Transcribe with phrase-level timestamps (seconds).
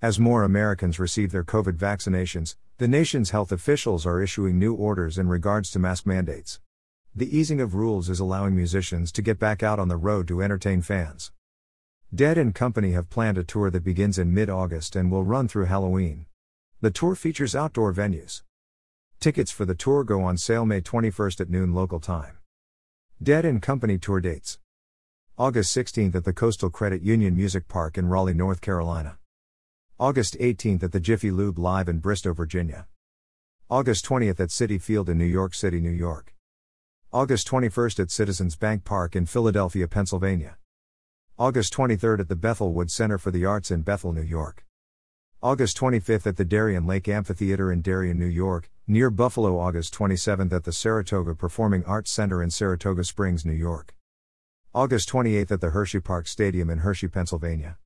[0.00, 5.18] As more Americans receive their COVID vaccinations, the nation's health officials are issuing new orders
[5.18, 6.60] in regards to mask mandates.
[7.16, 10.40] The easing of rules is allowing musicians to get back out on the road to
[10.40, 11.32] entertain fans.
[12.14, 15.48] Dead and Company have planned a tour that begins in mid August and will run
[15.48, 16.26] through Halloween.
[16.80, 18.42] The tour features outdoor venues.
[19.18, 22.38] Tickets for the tour go on sale May 21st at noon local time.
[23.20, 24.60] Dead and Company tour dates
[25.36, 29.17] August 16th at the Coastal Credit Union Music Park in Raleigh, North Carolina.
[30.00, 32.86] August 18th at the Jiffy Lube Live in Bristow, Virginia.
[33.68, 36.36] August 20th at Citi Field in New York City, New York.
[37.12, 40.56] August 21st at Citizens Bank Park in Philadelphia, Pennsylvania.
[41.36, 44.64] August 23rd at the Bethel Wood Center for the Arts in Bethel, New York.
[45.42, 49.58] August 25th at the Darien Lake Amphitheater in Darien, New York, near Buffalo.
[49.58, 53.96] August 27th at the Saratoga Performing Arts Center in Saratoga Springs, New York.
[54.72, 57.78] August 28th at the Hershey Park Stadium in Hershey, Pennsylvania.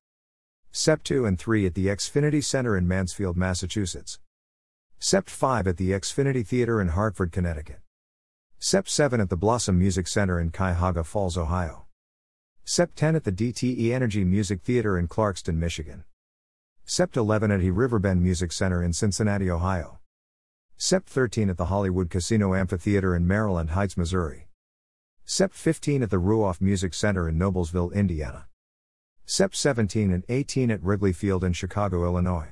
[0.73, 4.19] Sept 2 and 3 at the Xfinity Center in Mansfield, Massachusetts.
[4.99, 7.79] Sept 5 at the Xfinity Theater in Hartford, Connecticut.
[8.59, 11.85] Sept 7 at the Blossom Music Center in Cuyahoga Falls, Ohio.
[12.65, 16.05] Sept 10 at the DTE Energy Music Theater in Clarkston, Michigan.
[16.87, 19.99] Sept 11 at He Riverbend Music Center in Cincinnati, Ohio.
[20.79, 24.47] Sept 13 at the Hollywood Casino Amphitheater in Maryland Heights, Missouri.
[25.23, 28.47] Sept 15 at the Ruoff Music Center in Noblesville, Indiana.
[29.25, 32.49] Sept 17 and 18 at Wrigley Field in Chicago, Illinois.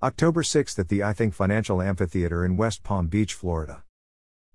[0.00, 3.82] October 6 at the iThink Financial Amphitheater in West Palm Beach, Florida.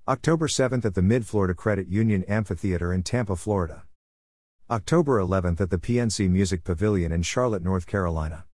[0.07, 3.83] October 7 at the MidFlorida Credit Union Amphitheater in Tampa, Florida.
[4.69, 8.45] October 11 at the PNC Music Pavilion in Charlotte, North Carolina.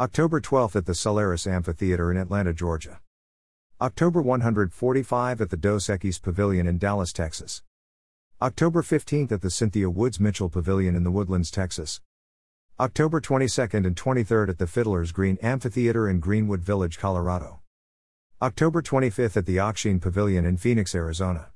[0.00, 3.00] October 12 at the Cellairis Amphitheater in Atlanta, Georgia.
[3.82, 7.62] October 145 at the Dos Equis Pavilion in Dallas, Texas.
[8.40, 12.00] October 15th at the Cynthia Woods Mitchell Pavilion in the Woodlands, Texas.
[12.78, 17.62] October 22nd and 23rd at the Fiddler's Green Amphitheater in Greenwood Village, Colorado.
[18.40, 21.48] October 25th at the Ak-Chin Pavilion in Phoenix, Arizona.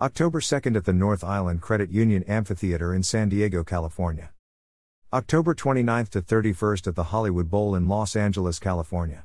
[0.00, 4.30] October 2nd at the North Island Credit Union Amphitheater in San Diego, California.
[5.12, 9.24] October 29th to 31st at the Hollywood Bowl in Los Angeles, California.